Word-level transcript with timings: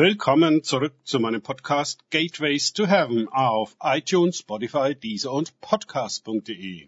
Willkommen 0.00 0.62
zurück 0.62 0.94
zu 1.02 1.18
meinem 1.18 1.42
Podcast 1.42 2.08
Gateways 2.10 2.72
to 2.72 2.86
Heaven 2.86 3.26
auf 3.30 3.74
iTunes, 3.82 4.38
Spotify, 4.38 4.94
Deezer 4.94 5.32
und 5.32 5.60
Podcast.de. 5.60 6.86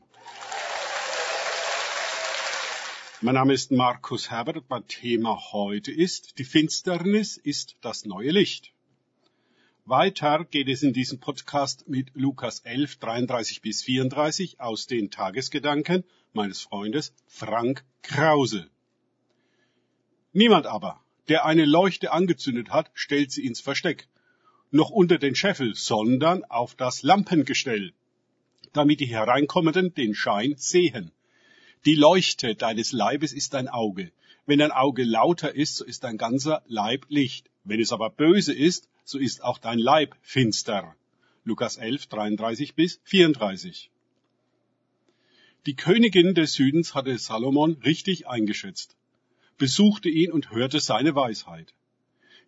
Mein 3.21 3.35
Name 3.35 3.53
ist 3.53 3.73
Markus 3.73 4.31
Herbert. 4.31 4.63
Mein 4.69 4.87
Thema 4.87 5.51
heute 5.51 5.91
ist, 5.91 6.39
die 6.39 6.45
Finsternis 6.45 7.37
ist 7.37 7.75
das 7.81 8.05
neue 8.05 8.31
Licht. 8.31 8.73
Weiter 9.87 10.45
geht 10.45 10.69
es 10.69 10.85
in 10.85 10.93
diesem 10.93 11.19
Podcast 11.19 11.89
mit 11.89 12.13
Lukas 12.15 12.61
11, 12.61 12.99
33 12.99 13.61
bis 13.61 13.83
34 13.83 14.61
aus 14.61 14.87
den 14.87 15.11
Tagesgedanken 15.11 16.05
meines 16.33 16.61
Freundes 16.61 17.13
Frank 17.27 17.85
Krause. 18.03 18.71
Niemand 20.33 20.69
aber, 20.69 21.03
der 21.31 21.47
eine 21.47 21.65
Leuchte 21.65 22.13
angezündet 22.13 22.71
hat, 22.71 22.91
stellt 22.93 23.31
sie 23.31 23.47
ins 23.47 23.61
Versteck, 23.61 24.09
noch 24.73 24.91
unter 24.91 25.17
den 25.17 25.37
Scheffel, 25.37 25.75
sondern 25.77 26.45
auf 26.45 26.75
das 26.75 27.03
Lampengestell, 27.03 27.93
damit 28.73 29.01
die 29.01 29.07
Hereinkommenden 29.07 29.95
den 29.95 30.15
Schein 30.15 30.55
sehen. 30.59 31.13
Die 31.87 31.95
Leuchte 31.95 32.57
deines 32.57 32.93
Leibes 32.93 33.33
ist 33.33 33.55
dein 33.55 33.69
Auge. 33.69 34.11
Wenn 34.45 34.59
dein 34.59 34.73
Auge 34.73 35.05
lauter 35.05 35.55
ist, 35.55 35.77
so 35.77 35.85
ist 35.85 36.05
dein 36.05 36.19
ganzer 36.19 36.63
Leib 36.67 37.07
Licht. 37.09 37.49
Wenn 37.65 37.81
es 37.81 37.93
aber 37.93 38.11
böse 38.11 38.53
ist, 38.53 38.89
so 39.05 39.19
ist 39.19 39.45
auch 39.45 39.59
dein 39.59 39.79
Leib 39.79 40.17
finster. 40.23 40.95
Lukas 41.45 41.77
11, 41.77 42.07
33 42.09 42.75
bis 42.75 43.01
34. 43.05 43.91
Die 45.67 45.77
Königin 45.77 46.35
des 46.35 46.55
Südens 46.55 46.95
hatte 46.95 47.17
Salomon 47.19 47.75
richtig 47.85 48.27
eingeschätzt, 48.27 48.97
besuchte 49.61 50.09
ihn 50.09 50.33
und 50.33 50.51
hörte 50.51 50.81
seine 50.81 51.15
Weisheit. 51.15 51.75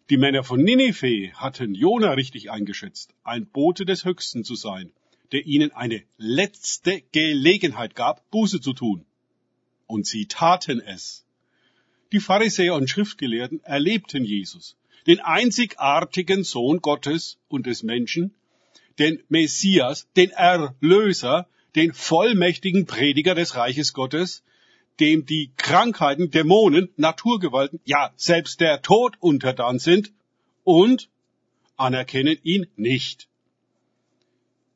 Die 0.09 0.17
Männer 0.17 0.43
von 0.45 0.61
Ninive 0.63 1.33
hatten 1.35 1.75
Jona 1.75 2.13
richtig 2.13 2.51
eingeschätzt, 2.51 3.15
ein 3.23 3.47
Bote 3.47 3.85
des 3.85 4.07
Höchsten 4.07 4.45
zu 4.45 4.55
sein, 4.55 4.91
der 5.31 5.45
ihnen 5.47 5.73
eine 5.73 6.03
letzte 6.17 7.03
Gelegenheit 7.13 7.95
gab, 7.95 8.29
Buße 8.31 8.63
zu 8.63 8.73
tun. 8.73 9.05
Und 9.87 10.07
sie 10.07 10.25
taten 10.25 10.81
es. 10.81 11.27
Die 12.13 12.21
Pharisäer 12.21 12.75
und 12.75 12.89
Schriftgelehrten 12.89 13.63
erlebten 13.63 14.25
Jesus, 14.25 14.77
den 15.07 15.21
einzigartigen 15.21 16.45
Sohn 16.45 16.81
Gottes 16.81 17.37
und 17.49 17.67
des 17.67 17.83
Menschen, 17.83 18.35
den 18.99 19.23
Messias, 19.29 20.09
den 20.17 20.31
Erlöser, 20.31 21.47
den 21.75 21.93
vollmächtigen 21.93 22.87
Prediger 22.87 23.35
des 23.35 23.55
Reiches 23.55 23.93
Gottes, 23.93 24.43
dem 25.03 25.27
die 25.27 25.51
Krankheiten, 25.57 26.31
Dämonen, 26.31 26.89
Naturgewalten, 26.97 27.81
ja 27.85 28.13
selbst 28.15 28.61
der 28.61 28.83
Tod 28.83 29.17
untertan 29.19 29.81
sind 29.81 30.13
und 30.63 31.11
anerkennen 31.77 32.39
ihn 32.45 32.69
nicht. 32.77 33.29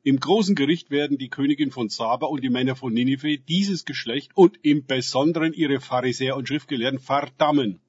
Im 0.03 0.19
großen 0.19 0.53
Gericht 0.53 0.91
werden 0.91 1.17
die 1.17 1.29
Königin 1.29 1.71
von 1.71 1.87
Saba 1.87 2.27
und 2.27 2.43
die 2.43 2.49
Männer 2.49 2.75
von 2.75 2.93
Ninive 2.93 3.37
dieses 3.37 3.85
Geschlecht 3.85 4.31
und 4.35 4.59
im 4.63 4.85
Besonderen 4.85 5.53
ihre 5.53 5.79
Pharisäer 5.79 6.35
und 6.35 6.49
Schriftgelehrten 6.49 6.99
verdammen, 6.99 7.79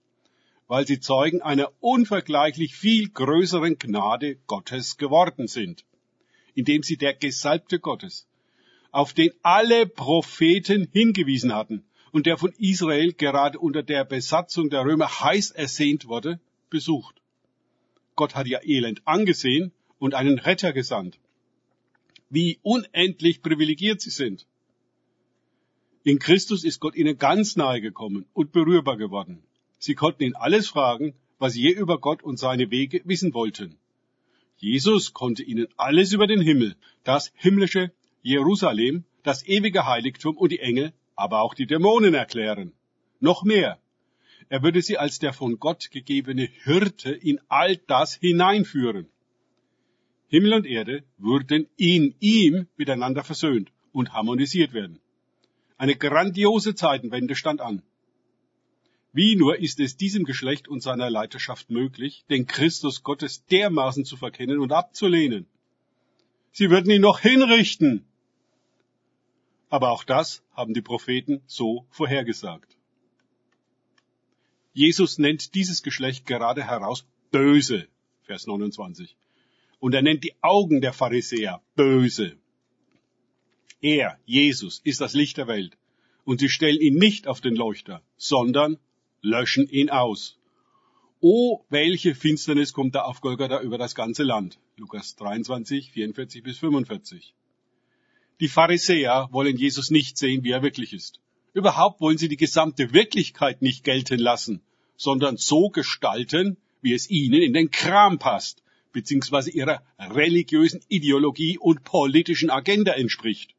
weil 0.69 0.86
sie 0.86 1.00
Zeugen 1.00 1.42
einer 1.42 1.72
unvergleichlich 1.81 2.77
viel 2.77 3.09
größeren 3.09 3.81
Gnade 3.81 4.36
Gottes 4.47 4.97
geworden 4.97 5.48
sind, 5.48 5.84
indem 6.55 6.84
sie 6.84 6.98
der 6.98 7.14
Gesalbte 7.14 7.81
Gottes, 7.81 8.28
auf 8.92 9.12
den 9.12 9.33
alle 9.42 9.86
Propheten 9.86 10.89
hingewiesen 10.92 11.53
hatten 11.53 11.83
und 12.12 12.27
der 12.27 12.39
von 12.39 12.53
Israel 12.59 13.12
gerade 13.12 13.59
unter 13.59 13.83
der 13.83 14.05
Besatzung 14.05 14.70
der 14.70 14.84
Römer 14.84 15.09
heiß 15.20 15.51
ersehnt 15.51 16.06
wurde, 16.06 16.41
besucht. 16.70 17.20
Gott 18.17 18.34
hat 18.34 18.47
ihr 18.47 18.62
Elend 18.65 19.03
angesehen 19.06 19.73
und 19.98 20.15
einen 20.15 20.39
Retter 20.39 20.73
gesandt. 20.73 21.19
Wie 22.31 22.59
unendlich 22.62 23.42
privilegiert 23.42 24.00
sie 24.00 24.11
sind. 24.11 24.47
In 26.05 26.19
Christus 26.19 26.65
ist 26.65 26.81
Gott 26.81 26.94
ihnen 26.94 27.19
ganz 27.19 27.56
nahe 27.56 27.81
gekommen 27.81 28.27
und 28.32 28.53
berührbar 28.53 28.97
geworden. 28.97 29.43
Sie 29.78 29.94
konnten 29.94 30.22
ihn 30.25 30.34
alles 30.34 30.69
fragen, 30.69 31.15
was 31.38 31.53
sie 31.53 31.62
je 31.62 31.72
über 31.72 31.99
Gott 31.99 32.22
und 32.22 32.38
seine 32.38 32.71
Wege 32.71 33.00
wissen 33.05 33.34
wollten. 33.34 33.78
Jesus 34.56 35.15
konnte 35.15 35.43
ihnen 35.43 35.69
alles 35.77 36.12
über 36.12 36.27
den 36.27 36.41
Himmel, 36.41 36.77
das 37.05 37.32
himmlische 37.34 37.93
Jerusalem, 38.22 39.05
das 39.22 39.47
ewige 39.47 39.87
Heiligtum 39.87 40.37
und 40.37 40.50
die 40.50 40.59
Engel, 40.59 40.93
aber 41.19 41.43
auch 41.43 41.55
die 41.55 41.67
Dämonen 41.67 42.15
erklären. 42.15 42.73
Noch 43.19 43.43
mehr. 43.43 43.79
Er 44.49 44.62
würde 44.62 44.81
sie 44.81 44.99
als 44.99 45.19
der 45.19 45.33
von 45.33 45.59
Gott 45.59 45.91
gegebene 45.91 46.49
Hirte 46.62 47.11
in 47.11 47.41
all 47.49 47.77
das 47.77 48.15
hineinführen. 48.15 49.09
Himmel 50.29 50.55
und 50.55 50.67
Erde 50.67 51.03
würden 51.17 51.69
in 51.77 52.15
ihm 52.21 52.69
miteinander 52.77 53.25
versöhnt 53.25 53.73
und 53.93 54.12
harmonisiert 54.12 54.73
werden. 54.73 55.01
Eine 55.77 55.97
grandiose 55.97 56.75
Zeitenwende 56.75 57.35
stand 57.35 57.61
an. 57.61 57.83
Wie 59.12 59.37
nur 59.37 59.59
ist 59.59 59.81
es 59.81 59.97
diesem 59.97 60.25
Geschlecht 60.25 60.69
und 60.69 60.83
seiner 60.83 61.11
Leiterschaft 61.11 61.71
möglich, 61.71 62.25
den 62.31 62.47
Christus 62.47 63.03
Gottes 63.03 63.45
dermaßen 63.47 64.05
zu 64.05 64.17
verkennen 64.17 64.61
und 64.61 64.73
abzulehnen? 64.73 65.47
Sie 66.53 66.71
würden 66.71 66.91
ihn 66.91 67.03
noch 67.03 67.21
hinrichten. 67.21 68.07
Aber 69.69 69.91
auch 69.91 70.05
das 70.05 70.43
haben 70.53 70.75
die 70.75 70.83
Propheten 70.83 71.43
so 71.47 71.87
vorhergesagt. 71.91 72.77
Jesus 74.73 75.19
nennt 75.19 75.55
dieses 75.55 75.83
Geschlecht 75.83 76.27
gerade 76.27 76.65
heraus 76.65 77.05
böse, 77.31 77.89
Vers 78.23 78.47
29. 78.47 79.17
Und 79.81 79.95
er 79.95 80.03
nennt 80.03 80.25
die 80.25 80.34
Augen 80.41 80.81
der 80.81 80.93
Pharisäer 80.93 81.61
böse. 81.75 82.37
Er, 83.81 84.19
Jesus, 84.25 84.81
ist 84.84 85.01
das 85.01 85.15
Licht 85.15 85.37
der 85.37 85.47
Welt. 85.47 85.77
Und 86.25 86.41
sie 86.41 86.49
stellen 86.49 86.81
ihn 86.81 86.97
nicht 86.97 87.27
auf 87.27 87.41
den 87.41 87.55
Leuchter, 87.55 88.03
sondern 88.17 88.79
löschen 89.23 89.69
ihn 89.69 89.91
aus. 89.91 90.39
Oh, 91.21 91.65
welche 91.69 92.15
Finsternis 92.15 92.73
kommt 92.73 92.95
da 92.95 93.03
auf 93.03 93.21
Golgatha 93.21 93.61
über 93.61 93.79
das 93.79 93.95
ganze 93.95 94.23
Land. 94.23 94.59
Lukas 94.77 95.17
23, 95.17 95.91
44 95.91 96.43
bis 96.43 96.59
45. 96.59 97.35
Die 98.41 98.49
Pharisäer 98.49 99.28
wollen 99.32 99.56
Jesus 99.56 99.91
nicht 99.91 100.16
sehen, 100.16 100.44
wie 100.44 100.53
er 100.53 100.62
wirklich 100.62 100.93
ist. 100.93 101.21
Überhaupt 101.54 102.00
wollen 102.00 102.19
sie 102.19 102.28
die 102.28 102.37
gesamte 102.37 102.93
Wirklichkeit 102.93 103.62
nicht 103.62 103.82
gelten 103.82 104.21
lassen, 104.21 104.62
sondern 104.97 105.37
so 105.37 105.71
gestalten, 105.71 106.56
wie 106.81 106.94
es 106.94 107.10
ihnen 107.10 107.43
in 107.43 107.53
den 107.53 107.72
Kram 107.72 108.21
passt, 108.21 108.62
beziehungsweise 108.93 109.50
ihrer 109.50 109.82
religiösen 109.99 110.81
Ideologie 110.88 111.59
und 111.59 111.82
politischen 111.82 112.50
Agenda 112.50 112.93
entspricht. 112.93 113.56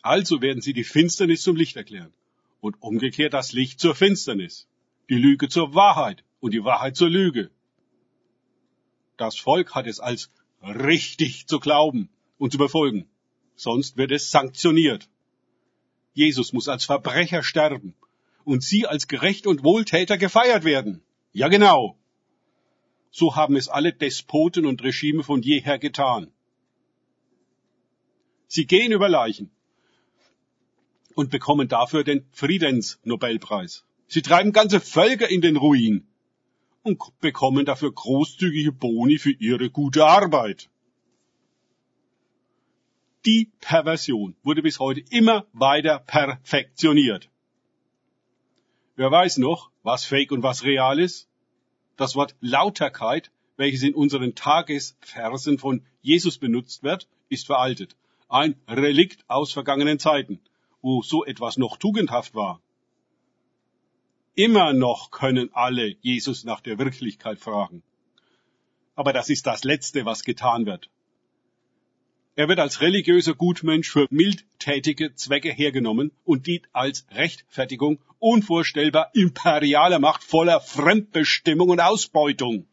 Also 0.00 0.40
werden 0.40 0.62
sie 0.62 0.72
die 0.72 0.84
Finsternis 0.84 1.42
zum 1.42 1.56
Licht 1.56 1.76
erklären 1.76 2.14
und 2.62 2.80
umgekehrt 2.80 3.34
das 3.34 3.52
Licht 3.52 3.80
zur 3.80 3.94
Finsternis, 3.94 4.66
die 5.10 5.16
Lüge 5.16 5.50
zur 5.50 5.74
Wahrheit 5.74 6.24
und 6.40 6.54
die 6.54 6.64
Wahrheit 6.64 6.96
zur 6.96 7.10
Lüge. 7.10 7.50
Das 9.18 9.36
Volk 9.36 9.74
hat 9.74 9.86
es 9.86 10.00
als 10.00 10.30
richtig 10.62 11.46
zu 11.46 11.60
glauben 11.60 12.08
und 12.40 12.50
zu 12.50 12.58
befolgen, 12.58 13.08
sonst 13.54 13.96
wird 13.96 14.10
es 14.10 14.32
sanktioniert. 14.32 15.08
Jesus 16.14 16.52
muss 16.52 16.66
als 16.66 16.84
Verbrecher 16.84 17.44
sterben 17.44 17.94
und 18.44 18.64
sie 18.64 18.86
als 18.86 19.06
gerecht 19.06 19.46
und 19.46 19.62
Wohltäter 19.62 20.18
gefeiert 20.18 20.64
werden. 20.64 21.02
Ja 21.32 21.46
genau. 21.48 21.96
So 23.12 23.36
haben 23.36 23.56
es 23.56 23.68
alle 23.68 23.92
Despoten 23.92 24.66
und 24.66 24.82
Regime 24.82 25.22
von 25.22 25.42
jeher 25.42 25.78
getan. 25.78 26.32
Sie 28.48 28.66
gehen 28.66 28.90
über 28.90 29.08
Leichen, 29.08 29.50
und 31.14 31.30
bekommen 31.30 31.68
dafür 31.68 32.02
den 32.02 32.24
Friedensnobelpreis. 32.32 33.84
Sie 34.08 34.22
treiben 34.22 34.52
ganze 34.52 34.80
Völker 34.80 35.28
in 35.28 35.42
den 35.42 35.56
Ruin 35.56 36.06
und 36.82 37.02
bekommen 37.20 37.66
dafür 37.66 37.92
großzügige 37.92 38.72
Boni 38.72 39.18
für 39.18 39.32
ihre 39.32 39.68
gute 39.68 40.06
Arbeit. 40.06 40.69
Die 43.26 43.50
Perversion 43.60 44.34
wurde 44.42 44.62
bis 44.62 44.78
heute 44.78 45.00
immer 45.10 45.46
weiter 45.52 45.98
perfektioniert. 45.98 47.28
Wer 48.96 49.10
weiß 49.10 49.38
noch, 49.38 49.70
was 49.82 50.04
fake 50.04 50.32
und 50.32 50.42
was 50.42 50.64
real 50.64 50.98
ist? 50.98 51.28
Das 51.96 52.14
Wort 52.16 52.34
Lauterkeit, 52.40 53.30
welches 53.56 53.82
in 53.82 53.94
unseren 53.94 54.34
Tagesversen 54.34 55.58
von 55.58 55.84
Jesus 56.00 56.38
benutzt 56.38 56.82
wird, 56.82 57.08
ist 57.28 57.46
veraltet. 57.46 57.96
Ein 58.28 58.54
Relikt 58.68 59.24
aus 59.28 59.52
vergangenen 59.52 59.98
Zeiten 59.98 60.40
wo 60.82 61.02
so 61.02 61.24
etwas 61.24 61.56
noch 61.56 61.76
tugendhaft 61.76 62.34
war. 62.34 62.60
Immer 64.34 64.72
noch 64.72 65.10
können 65.10 65.50
alle 65.52 65.96
Jesus 66.00 66.44
nach 66.44 66.60
der 66.60 66.78
Wirklichkeit 66.78 67.38
fragen. 67.38 67.82
Aber 68.94 69.12
das 69.12 69.28
ist 69.28 69.46
das 69.46 69.64
Letzte, 69.64 70.04
was 70.04 70.24
getan 70.24 70.66
wird. 70.66 70.88
Er 72.40 72.48
wird 72.48 72.58
als 72.58 72.80
religiöser 72.80 73.34
Gutmensch 73.34 73.90
für 73.90 74.06
mildtätige 74.08 75.14
Zwecke 75.14 75.52
hergenommen 75.52 76.10
und 76.24 76.46
dient 76.46 76.70
als 76.72 77.04
Rechtfertigung 77.10 78.00
unvorstellbar 78.18 79.10
imperialer 79.12 79.98
Macht 79.98 80.24
voller 80.24 80.62
Fremdbestimmung 80.62 81.68
und 81.68 81.80
Ausbeutung. 81.80 82.66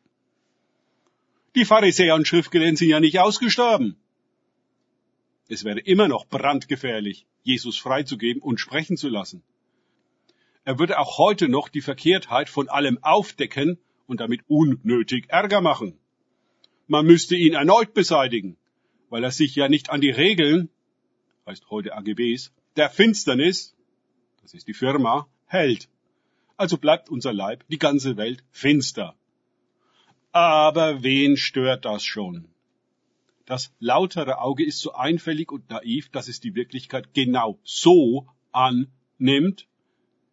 Die 1.54 1.66
Pharisäer 1.66 2.16
und 2.16 2.25
Schriftgelehrten 2.25 2.78
sind 2.78 2.88
ja 2.88 3.02
nicht 3.02 3.19
ausgestorben. 3.19 3.98
Es 5.50 5.66
wäre 5.66 5.81
immer 5.81 6.08
noch 6.08 6.28
brandgefährlich, 6.28 7.25
Jesus 7.44 7.78
freizugeben 7.78 8.42
und 8.42 8.62
sprechen 8.62 8.96
zu 8.96 9.10
lassen. 9.10 9.44
Er 10.64 10.80
würde 10.80 10.98
auch 10.98 11.18
heute 11.18 11.50
noch 11.50 11.68
die 11.68 11.81
Verkehrtheit 11.81 12.48
von 12.48 12.69
allem 12.69 13.00
aufdecken 13.02 13.80
und 14.06 14.22
damit 14.22 14.44
unnötig 14.48 15.25
Ärger 15.28 15.60
machen. 15.60 16.00
Man 16.88 17.06
müsste 17.06 17.36
ihn 17.36 17.54
erneut 17.54 17.94
beseitigen 17.94 18.56
weil 19.09 19.24
er 19.24 19.31
sich 19.31 19.56
ja 19.56 19.69
nicht 19.69 19.89
an 19.89 20.01
die 20.01 20.09
Regeln, 20.09 20.69
heißt 21.45 21.69
heute 21.69 21.95
AGBs, 21.95 22.51
der 22.75 22.89
Finsternis, 22.89 23.75
das 24.42 24.54
ist 24.54 24.68
die 24.68 24.74
Firma, 24.74 25.27
hält. 25.45 25.89
Also 26.57 26.77
bleibt 26.77 27.09
unser 27.09 27.33
Leib, 27.33 27.63
die 27.69 27.77
ganze 27.77 28.18
Welt, 28.18 28.44
finster. 28.51 29.15
Aber 30.31 31.04
wen 31.04 31.38
stört 31.38 31.86
das 31.86 32.04
schon? 32.04 32.48
Das 33.45 33.71
lautere 33.80 34.39
Auge 34.39 34.65
ist 34.65 34.80
so 34.80 34.92
einfällig 34.94 35.51
und 35.51 35.69
naiv, 35.69 36.09
dass 36.09 36.27
es 36.27 36.39
die 36.39 36.54
Wirklichkeit 36.54 37.13
genau 37.13 37.59
so 37.63 38.27
annimmt, 38.51 39.68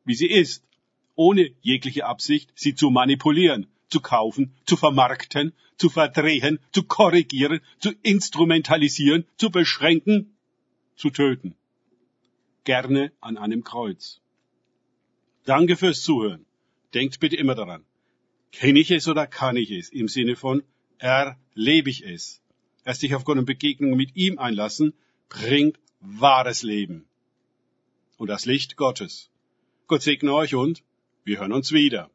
wie 0.04 0.14
sie 0.14 0.26
ist, 0.26 0.66
ohne 1.14 1.50
jegliche 1.60 2.06
Absicht, 2.06 2.50
sie 2.56 2.74
zu 2.74 2.90
manipulieren, 2.90 3.68
zu 3.94 4.00
kaufen, 4.00 4.52
zu 4.66 4.76
vermarkten, 4.76 5.52
zu 5.78 5.88
verdrehen, 5.88 6.58
zu 6.72 6.82
korrigieren, 6.82 7.60
zu 7.78 7.92
instrumentalisieren, 8.02 9.24
zu 9.36 9.50
beschränken, 9.50 10.16
zu 10.96 11.10
töten. 11.10 11.54
Gerne 12.64 13.12
an 13.20 13.36
einem 13.36 13.62
Kreuz. 13.62 14.20
Danke 15.44 15.76
fürs 15.76 16.02
Zuhören. 16.02 16.44
Denkt 16.92 17.20
bitte 17.20 17.36
immer 17.36 17.54
daran. 17.54 17.84
Kenne 18.50 18.80
ich 18.80 18.90
es 18.90 19.06
oder 19.06 19.28
kann 19.28 19.56
ich 19.56 19.70
es? 19.70 19.90
Im 19.90 20.08
Sinne 20.08 20.34
von 20.34 20.64
erlebe 20.98 21.90
ich 21.90 22.04
es. 22.04 22.42
Erst 22.84 23.00
sich 23.02 23.14
auf 23.14 23.24
Gott 23.24 23.38
und 23.38 23.44
Begegnungen 23.44 23.96
mit 23.96 24.16
ihm 24.16 24.38
einlassen, 24.40 24.92
bringt 25.28 25.78
wahres 26.00 26.62
Leben. 26.62 27.04
Und 28.16 28.28
das 28.28 28.44
Licht 28.44 28.76
Gottes. 28.76 29.30
Gott 29.86 30.02
segne 30.02 30.32
euch 30.34 30.54
und 30.54 30.82
wir 31.24 31.38
hören 31.38 31.52
uns 31.52 31.70
wieder. 31.70 32.10